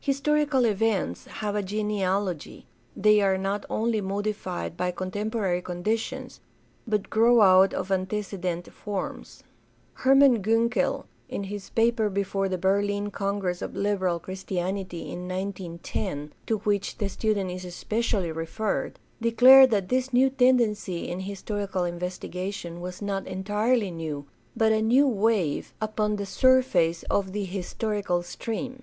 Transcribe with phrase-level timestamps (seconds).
[0.00, 2.64] Historical events have a genealogy;
[2.96, 6.40] they are not only modified by contempo rary conditions,
[6.86, 9.42] but grow out of antecedent forms.
[9.92, 13.60] Hermann THE DEVELOPMENT OF MODERN CHRISTIANITY 465 Gunkel, in his paper before the Berlin Congress
[13.60, 19.90] of Liberal Christianity in 19 10, to which the student is especially referred, declared that
[19.90, 24.24] this new tendency in historical investigation was not entirely new,
[24.56, 28.82] but "a new wave" upon" the surface of of the historical stream."